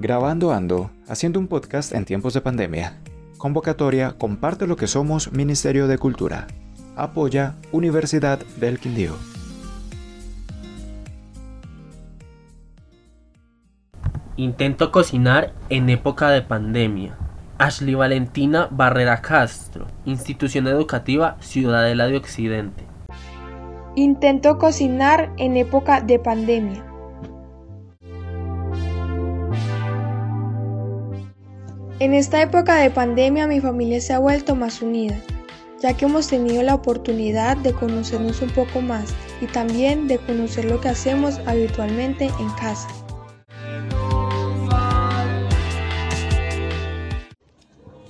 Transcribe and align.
Grabando 0.00 0.50
Ando, 0.50 0.90
haciendo 1.08 1.38
un 1.38 1.46
podcast 1.46 1.92
en 1.92 2.06
tiempos 2.06 2.32
de 2.32 2.40
pandemia. 2.40 2.96
Convocatoria 3.36 4.12
Comparte 4.16 4.66
lo 4.66 4.76
que 4.76 4.86
somos 4.86 5.30
Ministerio 5.30 5.88
de 5.88 5.98
Cultura. 5.98 6.46
Apoya 6.96 7.56
Universidad 7.70 8.38
del 8.56 8.78
Quindío. 8.78 9.12
Intento 14.36 14.90
cocinar 14.90 15.52
en 15.68 15.90
época 15.90 16.30
de 16.30 16.40
pandemia. 16.40 17.18
Ashley 17.58 17.94
Valentina 17.94 18.68
Barrera 18.70 19.20
Castro, 19.20 19.86
Institución 20.06 20.66
Educativa 20.66 21.36
Ciudadela 21.40 22.06
de 22.06 22.16
Occidente. 22.16 22.86
Intento 23.96 24.56
cocinar 24.56 25.30
en 25.36 25.58
época 25.58 26.00
de 26.00 26.18
pandemia. 26.18 26.89
En 32.00 32.14
esta 32.14 32.40
época 32.40 32.76
de 32.76 32.88
pandemia 32.88 33.46
mi 33.46 33.60
familia 33.60 34.00
se 34.00 34.14
ha 34.14 34.18
vuelto 34.18 34.56
más 34.56 34.80
unida, 34.80 35.20
ya 35.82 35.94
que 35.94 36.06
hemos 36.06 36.28
tenido 36.28 36.62
la 36.62 36.74
oportunidad 36.74 37.58
de 37.58 37.74
conocernos 37.74 38.40
un 38.40 38.48
poco 38.48 38.80
más 38.80 39.12
y 39.42 39.46
también 39.46 40.08
de 40.08 40.16
conocer 40.16 40.64
lo 40.64 40.80
que 40.80 40.88
hacemos 40.88 41.38
habitualmente 41.44 42.30
en 42.40 42.48
casa. 42.58 42.88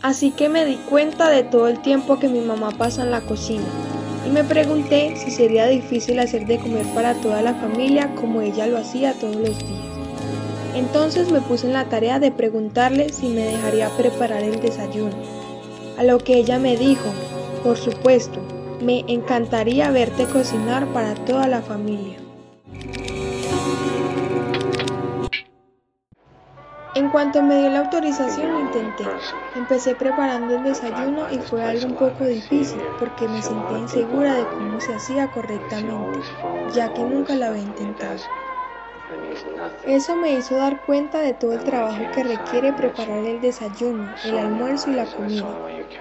Así 0.00 0.30
que 0.30 0.48
me 0.48 0.64
di 0.64 0.76
cuenta 0.88 1.28
de 1.28 1.42
todo 1.42 1.68
el 1.68 1.82
tiempo 1.82 2.18
que 2.18 2.30
mi 2.30 2.40
mamá 2.40 2.70
pasa 2.70 3.02
en 3.02 3.10
la 3.10 3.20
cocina 3.20 3.66
y 4.26 4.30
me 4.30 4.44
pregunté 4.44 5.14
si 5.18 5.30
sería 5.30 5.66
difícil 5.66 6.20
hacer 6.20 6.46
de 6.46 6.56
comer 6.56 6.86
para 6.94 7.12
toda 7.20 7.42
la 7.42 7.52
familia 7.52 8.14
como 8.14 8.40
ella 8.40 8.66
lo 8.66 8.78
hacía 8.78 9.12
todos 9.12 9.36
los 9.36 9.58
días. 9.58 9.93
Entonces 10.74 11.30
me 11.30 11.40
puse 11.40 11.66
en 11.66 11.72
la 11.72 11.88
tarea 11.88 12.18
de 12.18 12.32
preguntarle 12.32 13.10
si 13.10 13.28
me 13.28 13.44
dejaría 13.44 13.88
preparar 13.90 14.42
el 14.42 14.60
desayuno. 14.60 15.14
A 15.96 16.02
lo 16.02 16.18
que 16.18 16.36
ella 16.36 16.58
me 16.58 16.76
dijo, 16.76 17.12
por 17.62 17.76
supuesto, 17.76 18.40
me 18.82 19.04
encantaría 19.06 19.90
verte 19.90 20.24
cocinar 20.26 20.86
para 20.88 21.14
toda 21.14 21.46
la 21.46 21.62
familia. 21.62 22.18
En 26.96 27.10
cuanto 27.10 27.42
me 27.42 27.58
dio 27.58 27.70
la 27.70 27.80
autorización 27.80 28.52
lo 28.52 28.60
intenté. 28.60 29.04
Empecé 29.56 29.96
preparando 29.96 30.54
el 30.56 30.62
desayuno 30.62 31.26
y 31.32 31.38
fue 31.38 31.64
algo 31.64 31.86
un 31.86 31.94
poco 31.94 32.24
difícil 32.24 32.80
porque 33.00 33.26
me 33.26 33.42
sentí 33.42 33.74
insegura 33.74 34.34
de 34.34 34.46
cómo 34.46 34.80
se 34.80 34.94
hacía 34.94 35.28
correctamente, 35.28 36.20
ya 36.72 36.92
que 36.92 37.02
nunca 37.02 37.34
lo 37.34 37.46
había 37.46 37.62
intentado. 37.62 38.20
Eso 39.86 40.16
me 40.16 40.32
hizo 40.32 40.56
dar 40.56 40.80
cuenta 40.86 41.20
de 41.20 41.34
todo 41.34 41.52
el 41.52 41.62
trabajo 41.62 42.02
que 42.14 42.24
requiere 42.24 42.72
preparar 42.72 43.24
el 43.24 43.40
desayuno, 43.40 44.08
el 44.24 44.38
almuerzo 44.38 44.90
y 44.90 44.94
la 44.94 45.06
comida. 45.06 45.46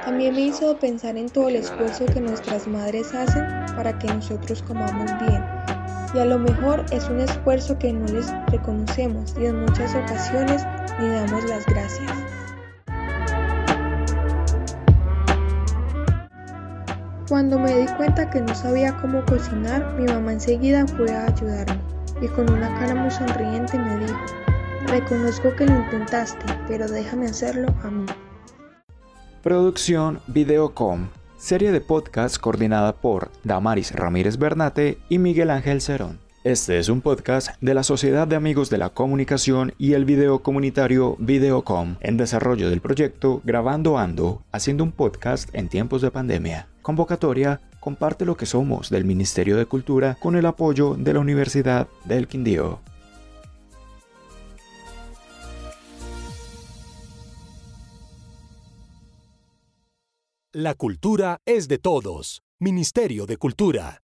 También 0.05 0.33
me 0.35 0.41
hizo 0.41 0.77
pensar 0.77 1.17
en 1.17 1.29
todo 1.29 1.49
el 1.49 1.57
esfuerzo 1.57 2.05
que 2.05 2.21
nuestras 2.21 2.67
madres 2.67 3.13
hacen 3.13 3.45
para 3.75 3.97
que 3.99 4.07
nosotros 4.07 4.63
comamos 4.63 5.11
bien. 5.19 5.43
Y 6.13 6.19
a 6.19 6.25
lo 6.25 6.39
mejor 6.39 6.85
es 6.91 7.09
un 7.09 7.19
esfuerzo 7.19 7.77
que 7.77 7.91
no 7.91 8.05
les 8.07 8.31
reconocemos 8.47 9.35
y 9.39 9.45
en 9.45 9.61
muchas 9.61 9.95
ocasiones 9.95 10.65
ni 10.99 11.09
damos 11.09 11.43
las 11.45 11.65
gracias. 11.65 12.11
Cuando 17.27 17.57
me 17.57 17.79
di 17.79 17.87
cuenta 17.97 18.29
que 18.29 18.41
no 18.41 18.53
sabía 18.53 18.95
cómo 19.01 19.25
cocinar, 19.25 19.93
mi 19.93 20.05
mamá 20.05 20.33
enseguida 20.33 20.85
fue 20.87 21.11
a 21.11 21.25
ayudarme 21.25 21.92
y 22.21 22.27
con 22.27 22.49
una 22.51 22.67
cara 22.79 22.95
muy 22.95 23.11
sonriente 23.11 23.77
me 23.77 23.97
dijo, 23.97 24.19
reconozco 24.87 25.55
que 25.55 25.65
lo 25.65 25.75
intentaste, 25.75 26.45
pero 26.67 26.87
déjame 26.87 27.27
hacerlo 27.27 27.73
a 27.83 27.89
mí. 27.89 28.05
Producción 29.41 30.19
Videocom 30.27 31.07
serie 31.43 31.73
de 31.73 31.81
podcast 31.81 32.37
coordinada 32.37 32.95
por 32.95 33.29
Damaris 33.43 33.91
Ramírez 33.91 34.37
Bernate 34.37 34.97
y 35.09 35.17
Miguel 35.17 35.49
Ángel 35.49 35.81
Cerón. 35.81 36.19
Este 36.45 36.79
es 36.79 36.87
un 36.87 37.01
podcast 37.01 37.49
de 37.59 37.73
la 37.73 37.83
Sociedad 37.83 38.29
de 38.29 38.37
Amigos 38.37 38.69
de 38.69 38.77
la 38.77 38.91
Comunicación 38.91 39.73
y 39.77 39.91
el 39.91 40.05
video 40.05 40.39
comunitario 40.39 41.17
Videocom 41.19 41.97
en 41.99 42.15
desarrollo 42.15 42.69
del 42.69 42.79
proyecto 42.79 43.41
Grabando 43.43 43.97
Ando, 43.97 44.45
haciendo 44.53 44.85
un 44.85 44.93
podcast 44.93 45.53
en 45.53 45.67
tiempos 45.67 46.01
de 46.01 46.11
pandemia. 46.11 46.69
Convocatoria 46.83 47.59
Comparte 47.83 48.23
lo 48.23 48.37
que 48.37 48.45
somos 48.45 48.89
del 48.89 49.03
Ministerio 49.03 49.57
de 49.57 49.65
Cultura 49.65 50.15
con 50.21 50.37
el 50.37 50.45
apoyo 50.45 50.95
de 50.95 51.11
la 51.11 51.19
Universidad 51.19 51.89
del 52.05 52.29
Quindío. 52.29 52.79
La 60.53 60.75
cultura 60.75 61.41
es 61.45 61.67
de 61.67 61.77
todos. 61.77 62.41
Ministerio 62.57 63.25
de 63.25 63.35
Cultura. 63.35 63.99